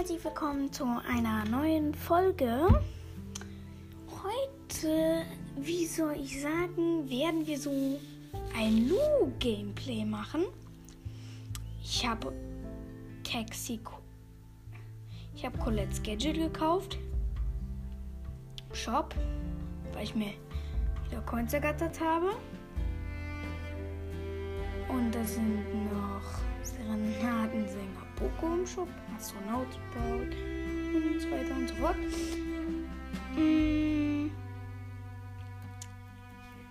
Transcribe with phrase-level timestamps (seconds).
[0.00, 2.80] herzlich willkommen zu einer neuen Folge.
[4.08, 5.26] Heute,
[5.56, 8.00] wie soll ich sagen, werden wir so
[8.56, 10.46] ein Lu-Gameplay machen.
[11.82, 12.32] Ich habe
[13.24, 13.78] Taxi.
[15.34, 16.96] Ich habe Colette's Gadget gekauft.
[18.72, 19.14] Shop,
[19.92, 20.32] weil ich mir
[21.10, 22.30] wieder Coins ergattert habe.
[24.88, 25.62] Und da sind
[25.92, 26.22] noch
[26.62, 27.39] Serenadensänger
[28.20, 30.36] Im Shop, Astronaut Sprout
[30.94, 31.96] und so weiter und so fort.
[33.34, 34.30] Mm.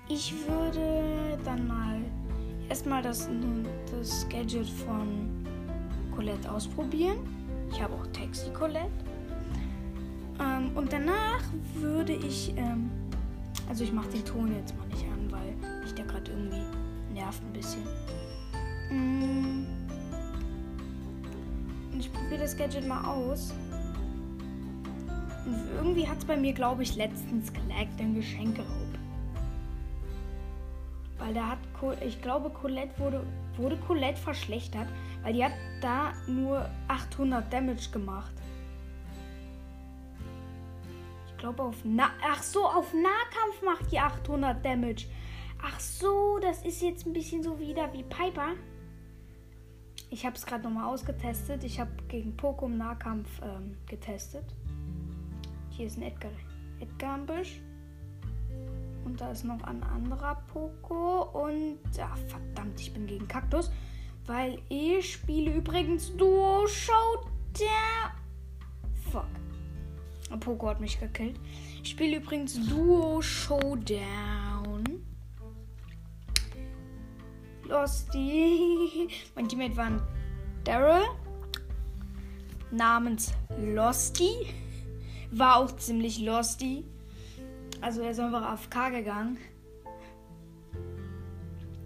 [0.07, 2.01] Ich würde dann mal
[2.69, 3.27] erstmal das,
[3.91, 5.45] das Gadget von
[6.15, 7.17] Colette ausprobieren.
[7.71, 8.89] Ich habe auch Taxi Colette.
[10.39, 11.41] Ähm, und danach
[11.75, 12.91] würde ich, ähm,
[13.67, 16.61] also ich mache den Ton jetzt mal nicht an, weil mich der gerade irgendwie
[17.13, 17.83] nervt ein bisschen.
[18.91, 19.78] Mm.
[21.99, 23.53] Und ich probiere das Gadget mal aus.
[25.45, 28.87] Und irgendwie hat es bei mir, glaube ich, letztens gelaggt im Geschenkeraub.
[31.17, 31.57] Weil da hat,
[31.99, 34.87] ich glaube, Colette wurde, wurde Colette verschlechtert,
[35.23, 38.31] weil die hat da nur 800 Damage gemacht.
[41.27, 45.07] Ich glaube auf Na Ach so, auf Nahkampf macht die 800 Damage.
[45.61, 48.53] Ach so, das ist jetzt ein bisschen so wieder wie Piper.
[50.11, 51.63] Ich habe es gerade nochmal ausgetestet.
[51.63, 54.45] Ich habe gegen Poco im Nahkampf ähm, getestet.
[55.69, 56.31] Hier ist ein Edgar,
[56.79, 57.61] Edgar im Busch.
[59.05, 61.23] Und da ist noch ein anderer Poco.
[61.23, 63.71] Und ach, verdammt, ich bin gegen Kaktus.
[64.25, 68.11] Weil ich spiele übrigens Duo Showdown.
[69.11, 69.27] Fuck.
[70.39, 71.39] Poco hat mich gekillt.
[71.83, 74.48] Ich spiele übrigens Duo Showdown.
[77.69, 79.07] Losty.
[79.35, 80.01] Mein Teammate war ein
[80.63, 81.03] Daryl
[82.71, 84.31] namens Losty.
[85.31, 86.83] War auch ziemlich Losty.
[87.79, 89.37] Also er ist einfach AFK gegangen.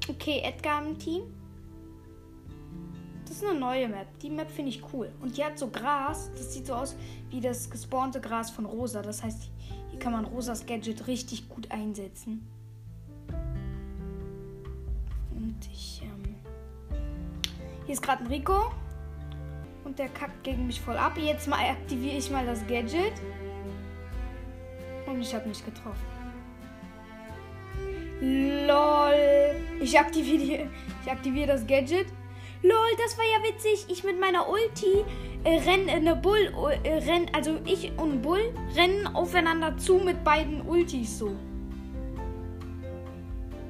[0.10, 1.24] Okay, Edgar im Team.
[3.26, 4.08] Das ist eine neue Map.
[4.22, 5.12] Die Map finde ich cool.
[5.22, 6.32] Und die hat so Gras.
[6.34, 6.96] Das sieht so aus
[7.30, 9.02] wie das gespawnte Gras von Rosa.
[9.02, 9.50] Das heißt,
[9.90, 12.48] hier kann man Rosas Gadget richtig gut einsetzen.
[15.72, 16.36] Ich, ähm
[17.86, 18.72] Hier ist gerade ein Rico.
[19.84, 21.18] Und der kackt gegen mich voll ab.
[21.18, 23.14] Jetzt mal aktiviere ich mal das Gadget.
[25.06, 26.14] Und ich habe nicht getroffen.
[28.22, 29.56] LOL.
[29.82, 30.70] Ich aktiviere,
[31.04, 32.08] ich aktiviere das Gadget.
[32.62, 33.86] LOL, das war ja witzig.
[33.90, 35.04] Ich mit meiner Ulti
[35.44, 36.54] äh, renn eine Bull,
[36.84, 41.36] äh, renn, also ich und Bull rennen aufeinander zu mit beiden Ultis so.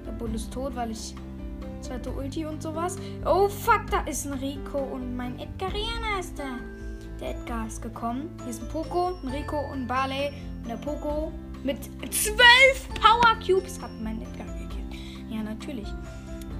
[0.05, 1.15] Der Bull ist tot, weil ich
[1.93, 2.97] zweite Ulti und sowas.
[3.25, 6.57] Oh fuck, da ist ein Rico und mein Edgariana ist da.
[7.19, 8.29] Der Edgar ist gekommen.
[8.41, 10.31] Hier ist ein Poco, ein Rico und ein Barley.
[10.63, 11.31] Und der Poco
[11.63, 11.77] mit
[12.11, 15.01] zwölf Power Cubes hat mein Edgar gekillt.
[15.29, 15.87] Ja, natürlich.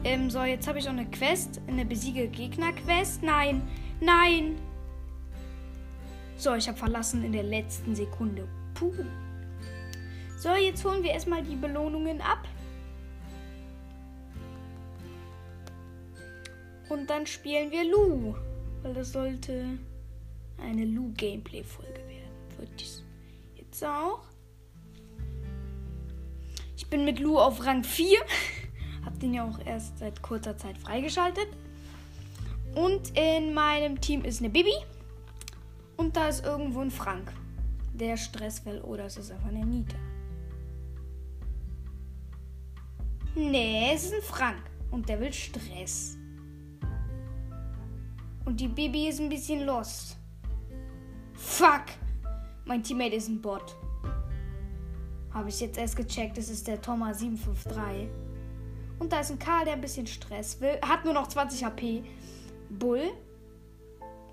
[0.04, 1.60] Ähm, so, jetzt habe ich auch eine Quest.
[1.68, 3.24] Eine besiege Gegner-Quest.
[3.24, 3.64] Nein,
[4.02, 4.56] nein.
[6.38, 8.48] So, ich habe verlassen in der letzten Sekunde.
[8.76, 8.94] Puh.
[10.38, 12.48] So, jetzt holen wir erstmal die Belohnungen ab.
[16.94, 18.36] Und dann spielen wir Lu.
[18.84, 19.80] Weil das sollte
[20.62, 22.58] eine Lu-Gameplay-Folge werden.
[22.58, 23.04] Wird dies
[23.56, 24.22] jetzt auch.
[26.78, 28.20] Ich bin mit Lu auf Rang 4.
[29.06, 31.48] Hab den ja auch erst seit kurzer Zeit freigeschaltet.
[32.76, 34.76] Und in meinem Team ist eine Bibi.
[35.98, 37.34] Und da ist irgendwo ein Frank.
[37.94, 38.82] Der Stress will.
[38.82, 39.98] Oder es ist einfach eine Nita.
[43.36, 44.62] Nee, es ist ein Frank.
[44.92, 46.18] Und der will Stress.
[48.46, 50.18] Und die Bibi ist ein bisschen lost.
[51.34, 51.86] Fuck!
[52.66, 53.76] Mein Teammate ist ein Bot.
[55.34, 56.38] Habe ich jetzt erst gecheckt.
[56.38, 58.10] Das ist der Thomas 753.
[59.00, 60.80] Und da ist ein Karl, der ein bisschen Stress will.
[60.82, 62.04] Hat nur noch 20 HP.
[62.70, 63.12] Bull.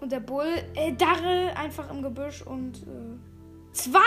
[0.00, 4.00] Und der Bull, äh, Darrell einfach im Gebüsch und äh, zwei!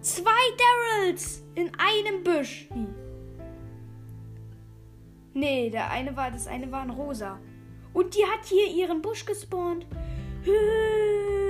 [0.00, 2.68] Zwei Darrells in einem Büsch.
[5.32, 7.38] Nee, der eine war, das eine war ein rosa.
[7.94, 9.86] Und die hat hier ihren Busch gespawnt.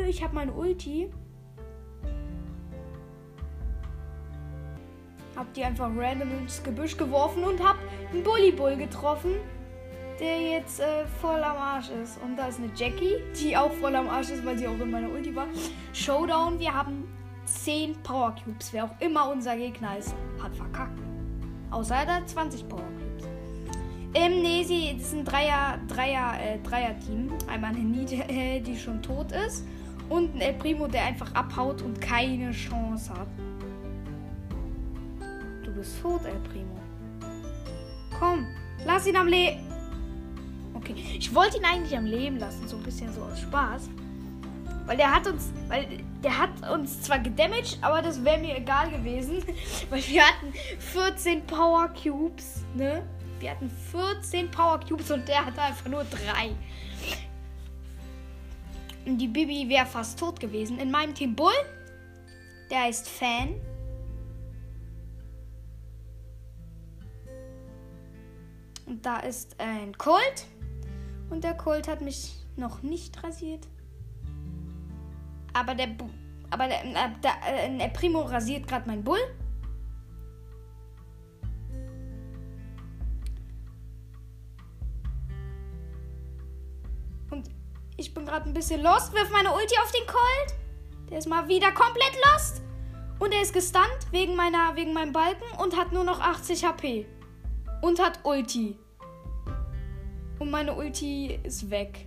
[0.07, 1.11] Ich habe meine Ulti.
[5.35, 7.77] Hab die einfach random ins Gebüsch geworfen und hab
[8.13, 9.33] einen Bullybull getroffen,
[10.21, 12.23] der jetzt äh, voll am Arsch ist.
[12.23, 14.93] Und da ist eine Jackie, die auch voll am Arsch ist, weil sie auch in
[14.93, 15.49] meiner Ulti war.
[15.93, 17.09] Showdown, wir haben
[17.47, 18.73] 10 Power Cubes.
[18.73, 21.01] Wer auch immer unser Gegner ist, hat verkackt.
[21.73, 23.04] Außer er hat 20 Power Cubes.
[24.15, 27.33] Ähm, nee, sie das ist ein Dreier, Dreier, äh, Dreier-Team.
[27.49, 29.65] Einmal eine Nita, äh, die schon tot ist.
[30.09, 33.27] Und ein El Primo, der einfach abhaut und keine Chance hat.
[35.65, 36.79] Du bist tot, El Primo.
[38.19, 38.47] Komm,
[38.87, 39.61] lass ihn am Leben.
[40.75, 43.89] Okay, ich wollte ihn eigentlich am Leben lassen, so ein bisschen so aus Spaß.
[44.87, 45.87] Weil der hat uns, weil
[46.23, 49.43] der hat uns zwar gedamaged, aber das wäre mir egal gewesen.
[49.91, 53.03] Weil wir hatten 14 Power Cubes, ne?
[53.41, 56.55] Wir hatten 14 Power Cubes und der hatte einfach nur drei.
[59.07, 60.79] Und die Bibi wäre fast tot gewesen.
[60.79, 61.53] In meinem Team Bull,
[62.71, 63.61] der heißt Fan.
[68.87, 70.47] Und da ist ein Colt.
[71.31, 73.67] Und der Colt hat mich noch nicht rasiert.
[75.53, 75.89] Aber der,
[76.51, 79.19] aber der, äh, der, äh, der Primo rasiert gerade mein Bull.
[88.35, 89.13] Gerade ein bisschen lost.
[89.15, 90.59] Wirf meine Ulti auf den Colt.
[91.11, 92.63] Der ist mal wieder komplett lost.
[93.21, 97.07] Und er ist gestunt wegen, meiner, wegen meinem Balken und hat nur noch 80 HP.
[97.81, 98.77] Und hat Ulti.
[100.41, 102.07] Und meine Ulti ist weg.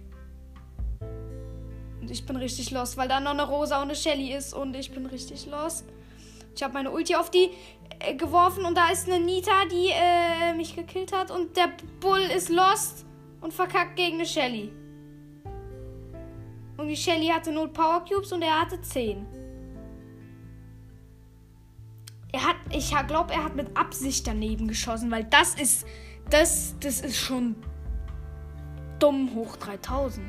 [2.01, 4.53] Und ich bin richtig lost, weil da noch eine Rosa und eine Shelly ist.
[4.53, 5.85] Und ich bin richtig lost.
[6.53, 7.51] Ich habe meine Ulti auf die
[8.00, 11.31] äh, geworfen und da ist eine Nita, die äh, mich gekillt hat.
[11.31, 11.71] Und der
[12.01, 13.06] Bull ist lost
[13.39, 14.73] und verkackt gegen eine Shelly.
[16.77, 19.25] Und die Shelly hatte 0 Power Cubes und er hatte 10.
[22.31, 25.88] Er hat, ich glaube, er hat mit Absicht daneben geschossen, weil das ist,
[26.29, 27.56] das, das ist schon
[29.00, 30.24] dumm hoch 3000.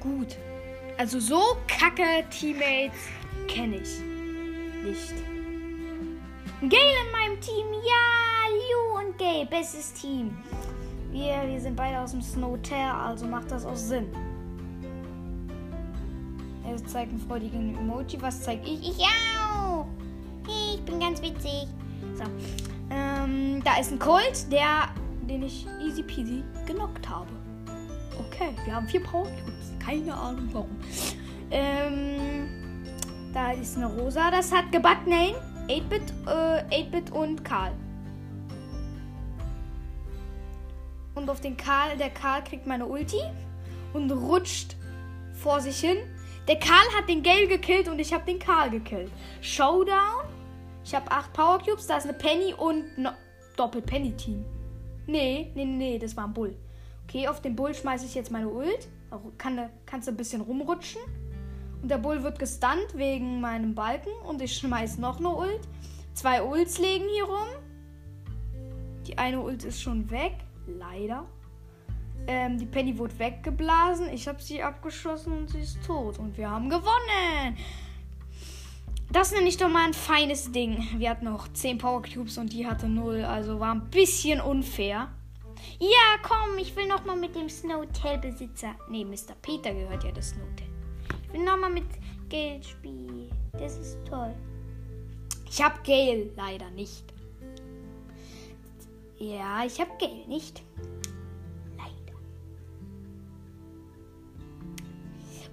[0.00, 0.36] gut.
[0.96, 3.08] Also so kacke Teammates
[3.46, 4.00] kenne ich
[4.84, 5.14] nicht.
[6.60, 10.36] Gale in meinem Team, ja, Liu und Gale, bestes Team.
[11.18, 14.06] Wir, wir sind beide aus dem Snowtail, also macht das auch Sinn.
[16.64, 18.22] Er zeigt einen freudigen Emoji.
[18.22, 18.90] Was zeige ich?
[18.90, 19.04] Ich
[19.52, 19.84] auch.
[20.46, 21.66] Ich bin ganz witzig.
[22.14, 22.22] So.
[22.90, 24.90] Ähm, da ist ein Colt, der,
[25.28, 27.30] den ich easy peasy genockt habe.
[28.20, 29.26] Okay, wir haben vier Power.
[29.84, 30.76] Keine Ahnung warum.
[31.50, 32.48] Ähm,
[33.34, 34.30] da ist eine Rosa.
[34.30, 35.08] Das hat gebackt.
[35.08, 35.34] Nein.
[35.68, 37.72] 8-Bit, äh, 8-Bit und Karl.
[41.18, 43.20] Und auf den Karl, der Karl kriegt meine Ulti
[43.92, 44.76] und rutscht
[45.32, 45.96] vor sich hin.
[46.46, 49.10] Der Karl hat den Gale gekillt und ich habe den Karl gekillt.
[49.40, 50.26] Showdown.
[50.84, 51.88] Ich habe 8 Power Cubes.
[51.88, 53.10] Da ist eine Penny und no
[53.56, 54.44] Doppel-Penny-Team.
[55.08, 56.56] Nee, nee, nee, das war ein Bull.
[57.04, 58.86] Okay, auf den Bull schmeiße ich jetzt meine Ult.
[59.38, 61.02] Kann, kannst du ein bisschen rumrutschen.
[61.82, 64.12] Und der Bull wird gestunt wegen meinem Balken.
[64.24, 65.66] Und ich schmeiße noch eine Ult.
[66.14, 67.48] Zwei Ults legen hier rum.
[69.08, 70.34] Die eine Ult ist schon weg.
[70.68, 71.26] Leider.
[72.26, 74.08] Ähm, die Penny wurde weggeblasen.
[74.10, 76.18] Ich habe sie abgeschossen und sie ist tot.
[76.18, 77.56] Und wir haben gewonnen.
[79.10, 80.86] Das nenne ich doch mal ein feines Ding.
[80.98, 83.24] Wir hatten noch 10 Power Cubes und die hatte 0.
[83.24, 85.08] Also war ein bisschen unfair.
[85.78, 88.74] Ja, komm, ich will noch mal mit dem Snowtail-Besitzer.
[88.90, 89.34] Nee, Mr.
[89.40, 90.68] Peter gehört ja das Snowtail.
[91.22, 91.86] Ich will noch mal mit
[92.28, 93.30] Gale spielen.
[93.52, 94.34] Das ist toll.
[95.50, 97.04] Ich hab Gale leider nicht.
[99.18, 100.62] Ja, ich hab Gale nicht.
[101.76, 102.18] Leider.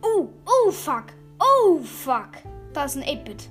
[0.02, 1.06] Oh, oh, fuck.
[1.40, 2.30] Oh, fuck.
[2.74, 3.50] Da ist ein 8-Bit.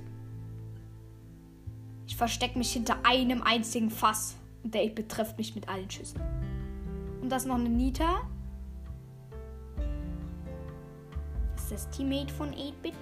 [2.07, 4.37] Ich verstecke mich hinter einem einzigen Fass.
[4.63, 6.21] Und der 8-Bit trifft mich mit allen Schüssen.
[7.21, 8.21] Und das ist noch eine Nita.
[11.55, 12.93] Das ist das Teammate von 8-Bit.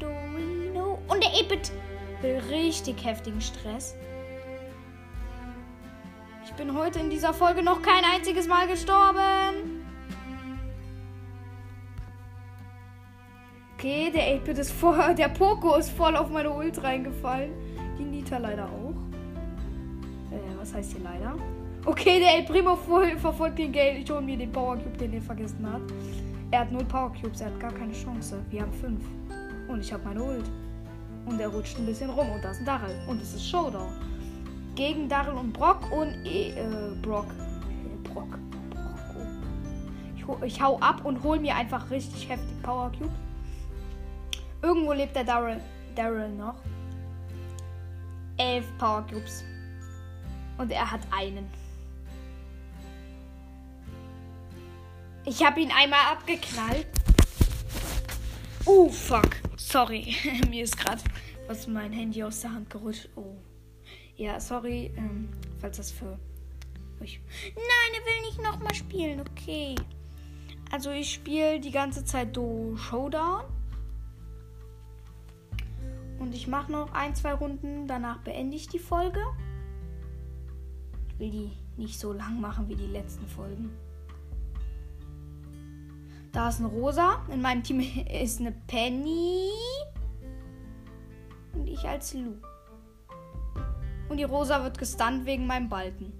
[0.00, 0.98] Dorino.
[1.06, 1.70] Und der 8-Bit
[2.22, 3.94] will richtig heftigen Stress.
[6.60, 9.82] Bin heute in dieser Folge noch kein einziges Mal gestorben.
[13.72, 15.14] Okay, der 8-Bit ist voll.
[15.14, 17.52] Der Poco ist voll auf meine Ult reingefallen.
[17.98, 18.92] Die Nita leider auch.
[20.30, 21.34] Äh, was heißt hier leider?
[21.86, 23.96] Okay, der El Primo verfolgt den Gale.
[23.96, 25.80] Ich hole mir den Power Cube, den er vergessen hat.
[26.50, 28.44] Er hat null Power Cubes, er hat gar keine Chance.
[28.50, 29.02] Wir haben fünf.
[29.66, 30.50] Und ich habe meine Ult.
[31.24, 32.30] Und er rutscht ein bisschen rum.
[32.30, 33.00] Und da ist ein Darrell.
[33.08, 34.09] Und es ist Showdown.
[34.80, 37.26] Gegen Darrell und Brock und e äh, Brock.
[38.02, 38.30] Brock.
[38.70, 40.40] Brock.
[40.40, 43.12] Ich, ich hau ab und hol mir einfach richtig heftig Power Cube.
[44.62, 45.60] Irgendwo lebt der Darrell.
[45.94, 46.54] Darrell noch.
[48.38, 49.44] Elf Power Cubes.
[50.56, 51.46] Und er hat einen.
[55.26, 56.86] Ich habe ihn einmal abgeknallt.
[58.64, 59.28] Oh, fuck.
[59.58, 60.16] Sorry.
[60.48, 61.02] Mir ist gerade
[61.48, 63.10] was mein Handy aus der Hand gerutscht.
[63.14, 63.36] Oh.
[64.20, 66.18] Ja, sorry, ähm, falls das für
[67.00, 67.22] euch.
[67.54, 69.22] Nein, er will nicht nochmal spielen.
[69.22, 69.74] Okay.
[70.70, 73.44] Also ich spiele die ganze Zeit Do Showdown.
[76.18, 77.86] Und ich mache noch ein, zwei Runden.
[77.86, 79.24] Danach beende ich die Folge.
[81.08, 83.70] Ich will die nicht so lang machen wie die letzten Folgen.
[86.30, 87.24] Da ist eine Rosa.
[87.32, 87.80] In meinem Team
[88.22, 89.48] ist eine Penny.
[91.54, 92.34] Und ich als Lu.
[94.10, 96.12] Und die Rosa wird gestunt wegen meinem Balken.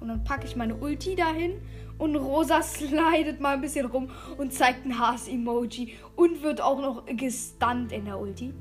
[0.00, 1.62] Und dann packe ich meine Ulti dahin
[1.96, 7.06] und Rosa slidet mal ein bisschen rum und zeigt ein Haas-Emoji und wird auch noch
[7.06, 8.52] gestunt in der Ulti.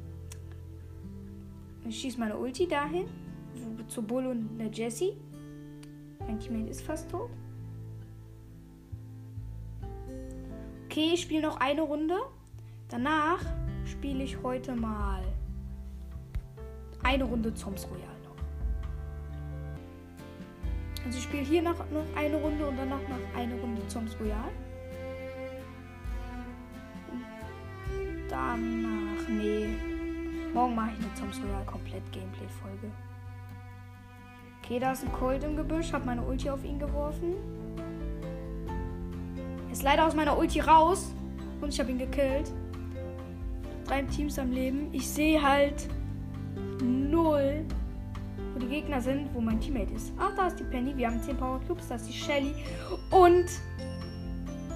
[1.87, 3.07] Ich schieße meine Ulti dahin
[3.87, 5.13] zu Bull und der Jessie.
[6.19, 7.31] Mein Teammate ist fast tot.
[10.85, 12.15] Okay, ich spiele noch eine Runde.
[12.89, 13.39] Danach
[13.85, 15.23] spiele ich heute mal
[17.01, 18.18] eine Runde Zoms Royal noch.
[21.09, 24.51] Also ich spiele hier noch, noch eine Runde und danach noch eine Runde Zoms Royal.
[27.09, 27.25] Und
[28.29, 29.69] danach, nee.
[30.53, 32.91] Morgen mache ich eine Zoms Royal komplett Gameplay-Folge.
[34.61, 35.91] Okay, da ist ein Cold im Gebüsch.
[35.93, 37.33] Hab meine Ulti auf ihn geworfen.
[39.71, 41.11] Ist leider aus meiner Ulti raus.
[41.59, 42.53] Und ich habe ihn gekillt.
[43.87, 44.89] Drei Teams am Leben.
[44.91, 45.89] Ich sehe halt
[46.83, 47.65] null,
[48.59, 50.11] die Gegner sind, wo mein Teammate ist.
[50.19, 50.95] Ach, da ist die Penny.
[50.95, 51.87] Wir haben 10 Power Cubes.
[51.87, 52.53] Da ist die Shelly.
[53.11, 53.45] Und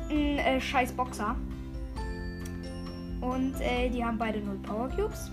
[0.09, 1.35] ein äh, scheiß Boxer.
[3.21, 5.31] Und äh, die haben beide 0 Power Cubes.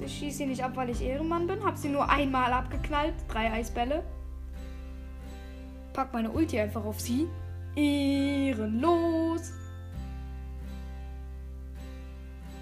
[0.00, 1.64] Ich schieße sie nicht ab, weil ich Ehrenmann bin.
[1.64, 3.14] Hab sie nur einmal abgeknallt.
[3.28, 4.04] Drei Eisbälle.
[5.92, 7.26] Pack meine Ulti einfach auf sie.
[7.74, 9.52] Ehrenlos.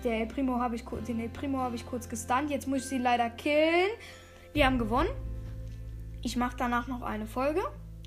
[0.03, 2.51] Der El Primo habe ich, den Primo habe ich kurz gestunt.
[2.51, 3.91] Jetzt muss ich sie leider killen.
[4.57, 5.11] Wir haben gewonnen.
[6.23, 7.61] Ich mache danach noch eine Folge.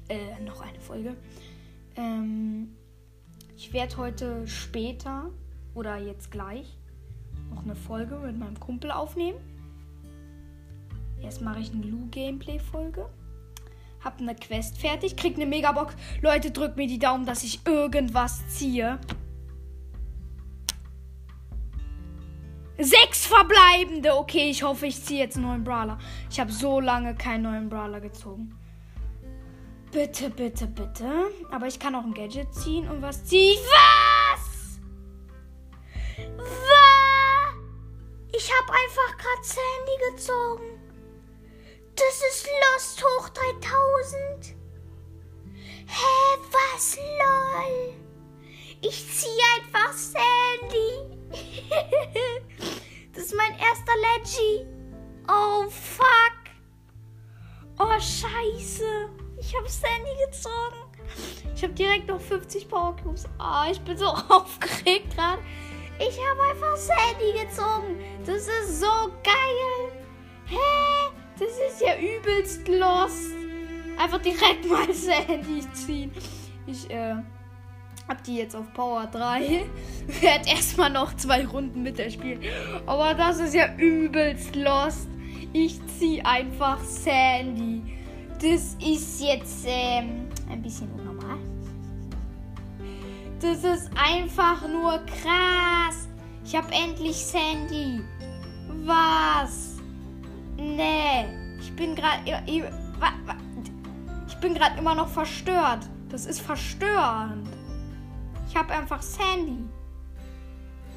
[0.08, 1.16] Äh, noch eine Folge.
[1.96, 2.76] Ähm,
[3.56, 5.30] ich werde heute später
[5.76, 6.76] oder jetzt gleich
[7.52, 9.38] noch eine Folge mit meinem Kumpel aufnehmen.
[11.22, 13.08] Erst mache ich eine Lu-Gameplay-Folge.
[14.04, 15.94] Hab eine Quest fertig, krieg eine Megabox.
[16.24, 18.98] Leute, drückt mir die Daumen, dass ich irgendwas ziehe.
[22.82, 24.16] Sechs verbleibende.
[24.16, 26.00] Okay, ich hoffe, ich ziehe jetzt einen neuen Brawler.
[26.32, 28.58] Ich habe so lange keinen neuen Brawler gezogen.
[29.92, 31.30] Bitte, bitte, bitte.
[31.52, 33.60] Aber ich kann auch ein Gadget ziehen und was ziehe ich?
[33.60, 34.80] Was?
[36.38, 36.80] Was?
[38.34, 40.80] Ich habe einfach gerade Sandy gezogen.
[41.96, 44.56] Das ist Lost hoch 3000.
[45.86, 47.94] Hä, was lol?
[48.82, 51.19] Ich ziehe einfach Sandy.
[53.14, 54.66] das ist mein erster Leggy.
[55.28, 56.40] Oh fuck.
[57.80, 59.10] Oh scheiße.
[59.40, 60.90] Ich habe Sandy gezogen.
[61.56, 63.26] Ich habe direkt noch 50 Power Cubes.
[63.40, 65.42] Oh, ich bin so aufgeregt gerade.
[66.00, 68.00] Ich habe einfach Sandy gezogen.
[68.26, 69.92] Das ist so geil.
[70.46, 70.58] Hä?
[71.38, 73.32] Das ist ja übelst lost.
[73.98, 76.12] Einfach direkt mal Sandy ziehen.
[76.66, 77.16] Ich, äh,
[78.10, 79.64] hab die jetzt auf Power 3.
[80.22, 82.42] Werd erstmal noch zwei Runden mit der spielen.
[82.88, 85.08] Aber das ist ja übelst lost.
[85.54, 87.84] Ich zieh einfach Sandy.
[88.42, 91.38] Das ist jetzt, ähm, ein bisschen unnormal.
[93.40, 96.10] Das ist einfach nur krass.
[96.44, 98.02] Ich hab endlich Sandy.
[98.86, 99.78] Was?
[100.58, 101.26] Nee,
[101.60, 102.44] ich bin gerade
[104.28, 105.88] ich bin gerade immer noch verstört.
[106.10, 107.48] Das ist verstörend.
[108.50, 109.64] Ich habe einfach Sandy.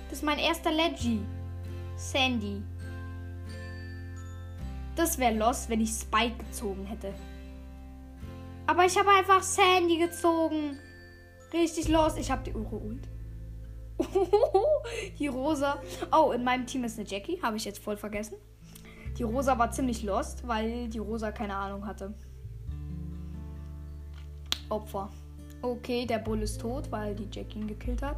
[0.09, 1.21] Das ist mein erster Leggy.
[1.97, 2.63] Sandy.
[4.97, 7.13] Das wäre los, wenn ich Spike gezogen hätte.
[8.67, 10.79] Aber ich habe einfach Sandy gezogen.
[11.53, 12.17] Richtig los.
[12.17, 13.07] Ich habe die Uro ult.
[15.19, 15.79] die Rosa.
[16.11, 17.41] Oh, in meinem Team ist eine Jackie.
[17.43, 18.37] Habe ich jetzt voll vergessen.
[19.19, 22.15] Die Rosa war ziemlich lost, weil die Rosa keine Ahnung hatte.
[24.71, 25.11] Opfer.
[25.63, 28.17] Okay, der Bull ist tot, weil die Jackie ihn gekillt hat.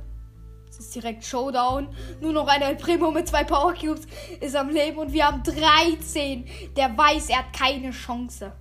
[0.69, 1.89] Es ist direkt Showdown.
[2.21, 4.07] Nur noch ein El Primo mit zwei Power Cubes
[4.41, 6.47] ist am Leben und wir haben 13.
[6.75, 8.53] Der weiß, er hat keine Chance.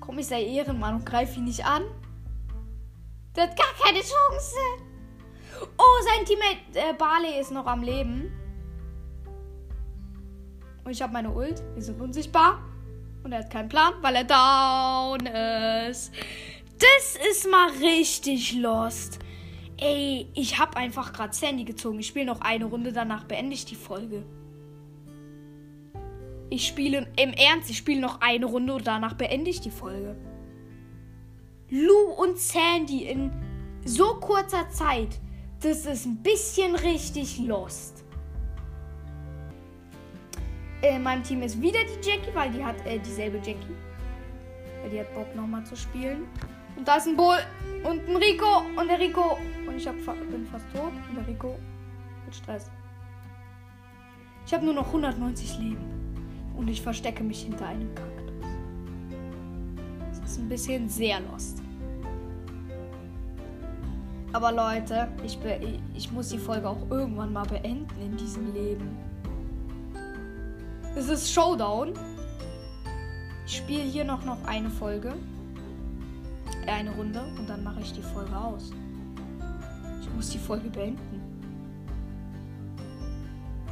[0.00, 1.82] Komm, ich sei Ehrenmann und greif ihn nicht an.
[3.36, 4.56] Der hat gar keine Chance.
[5.78, 8.32] Oh, sein Teammate äh, Barley ist noch am Leben.
[10.84, 11.62] Und ich habe meine Ult.
[11.74, 12.60] Wir sind unsichtbar.
[13.22, 16.12] Und er hat keinen Plan, weil er down ist.
[16.78, 19.18] Das ist mal richtig lost.
[19.76, 22.00] Ey, ich habe einfach gerade Sandy gezogen.
[22.00, 24.24] Ich spiele noch eine Runde, danach beende ich die Folge.
[26.48, 30.16] Ich spiele im Ernst, ich spiele noch eine Runde und danach beende ich die Folge.
[31.70, 33.30] Lou und Sandy in
[33.84, 35.20] so kurzer Zeit.
[35.60, 38.04] Das ist ein bisschen richtig lost.
[40.82, 43.76] Äh, mein Team ist wieder die Jackie, weil die hat äh, dieselbe Jackie.
[44.82, 46.26] Weil die hat Bock nochmal zu spielen.
[46.76, 47.36] Und da ist ein Bull
[47.84, 49.38] und ein Rico und der Rico.
[49.66, 50.92] Und ich hab, bin fast tot.
[51.08, 51.58] Und der Rico
[52.24, 52.70] mit Stress.
[54.46, 55.84] Ich habe nur noch 190 Leben.
[56.56, 58.34] Und ich verstecke mich hinter einem Kaktus.
[60.08, 61.62] Das ist ein bisschen sehr lost.
[64.32, 65.38] Aber Leute, ich,
[65.94, 69.09] ich muss die Folge auch irgendwann mal beenden in diesem Leben.
[70.96, 71.94] Es ist Showdown.
[73.46, 75.14] Ich spiele hier noch, noch eine Folge.
[76.66, 78.72] Äh, eine Runde und dann mache ich die Folge aus.
[80.00, 81.20] Ich muss die Folge beenden.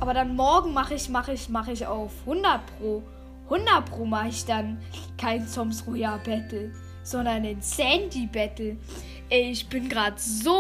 [0.01, 3.03] Aber dann morgen mache ich, mache ich, mache ich auf 100 Pro.
[3.51, 4.79] 100 Pro mache ich dann
[5.17, 6.73] kein Soms Royal Battle,
[7.03, 8.77] sondern ein Sandy Battle.
[9.29, 10.53] Ey, ich bin gerade so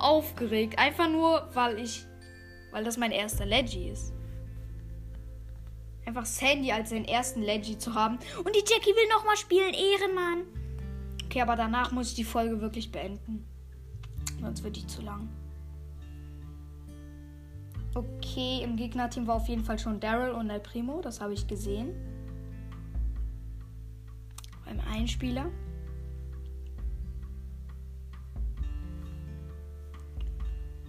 [0.00, 0.76] aufgeregt.
[0.76, 2.04] Einfach nur, weil ich,
[2.72, 4.12] weil das mein erster Leggy ist.
[6.06, 8.18] Einfach Sandy als den ersten Leggy zu haben.
[8.38, 9.74] Und die Jackie will nochmal spielen.
[9.74, 10.44] Ehrenmann.
[11.24, 13.46] Okay, aber danach muss ich die Folge wirklich beenden.
[14.40, 15.28] Sonst wird die zu lang.
[17.94, 21.00] Okay, im Gegnerteam war auf jeden Fall schon Daryl und El Primo.
[21.00, 21.94] Das habe ich gesehen.
[24.64, 25.50] Beim Einspieler.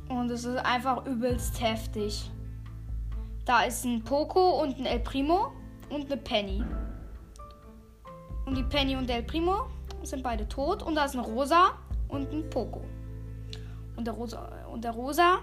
[0.10, 2.30] Und es ist einfach übelst heftig.
[3.52, 5.52] Da ist ein Poco und ein El Primo
[5.90, 6.64] und eine Penny.
[8.46, 9.66] Und die Penny und der El Primo
[10.04, 10.82] sind beide tot.
[10.82, 11.74] Und da ist ein Rosa
[12.08, 12.82] und ein Poco.
[13.98, 15.40] Und der Rosa und der Rosa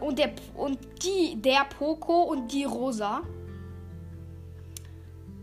[0.00, 3.20] und der und die der Poco und die Rosa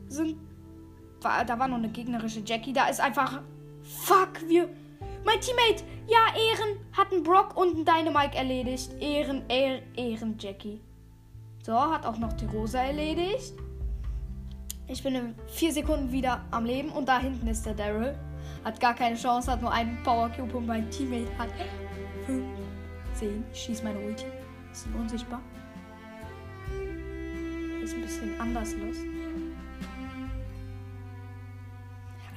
[0.09, 0.35] sind
[1.21, 2.73] da war noch eine gegnerische Jackie.
[2.73, 3.41] Da ist einfach
[3.83, 4.67] fuck wir
[5.24, 8.91] mein Teammate ja Ehren hat einen Brock und einen Dynamite erledigt.
[9.00, 10.81] Ehren Ehren, Ehren Jackie.
[11.65, 13.55] So hat auch noch die Rosa erledigt.
[14.87, 18.15] Ich bin in vier Sekunden wieder am Leben und da hinten ist der Daryl.
[18.63, 21.49] Hat gar keine Chance, hat nur einen Power Cube und mein Teammate hat
[23.15, 23.43] 10.
[23.51, 24.25] Ich schieße meine Ulti.
[24.71, 25.41] Ist unsichtbar.
[27.81, 28.97] Ist ein bisschen anders los.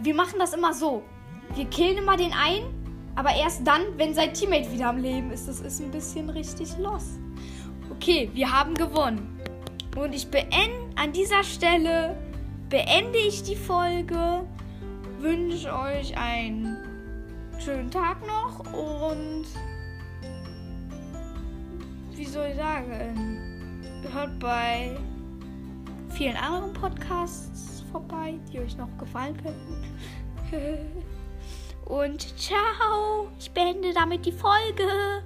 [0.02, 1.02] Wir machen das immer so.
[1.54, 5.48] Wir killen immer den einen, aber erst dann, wenn sein Teammate wieder am Leben ist.
[5.48, 7.18] Das ist ein bisschen richtig los.
[8.00, 9.40] Okay, wir haben gewonnen.
[9.96, 12.16] Und ich beende an dieser Stelle
[12.68, 14.46] beende ich die Folge.
[15.18, 16.76] Wünsche euch einen
[17.58, 19.46] schönen Tag noch und
[22.14, 23.82] wie soll ich sagen,
[24.12, 24.96] hört bei
[26.10, 29.82] vielen anderen Podcasts vorbei, die euch noch gefallen könnten.
[31.84, 35.22] Und ciao, ich beende damit die Folge.